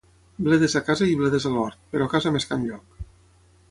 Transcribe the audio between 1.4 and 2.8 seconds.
a l'hort, però a casa més que